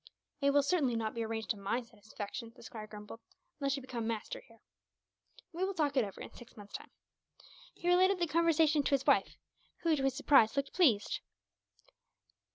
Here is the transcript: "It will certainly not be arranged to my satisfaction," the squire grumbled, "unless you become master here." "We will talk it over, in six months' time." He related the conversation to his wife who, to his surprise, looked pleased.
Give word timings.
"It 0.41 0.49
will 0.49 0.63
certainly 0.63 0.95
not 0.95 1.13
be 1.13 1.21
arranged 1.23 1.51
to 1.51 1.57
my 1.59 1.83
satisfaction," 1.83 2.51
the 2.55 2.63
squire 2.63 2.87
grumbled, 2.87 3.19
"unless 3.59 3.75
you 3.77 3.83
become 3.83 4.07
master 4.07 4.39
here." 4.47 4.57
"We 5.53 5.63
will 5.63 5.75
talk 5.75 5.95
it 5.95 6.03
over, 6.03 6.21
in 6.21 6.31
six 6.33 6.57
months' 6.57 6.73
time." 6.73 6.89
He 7.75 7.87
related 7.87 8.17
the 8.17 8.25
conversation 8.25 8.81
to 8.81 8.95
his 8.95 9.05
wife 9.05 9.37
who, 9.83 9.95
to 9.95 10.01
his 10.03 10.15
surprise, 10.15 10.57
looked 10.57 10.73
pleased. 10.73 11.19